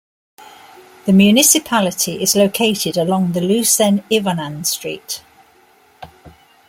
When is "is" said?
2.23-2.35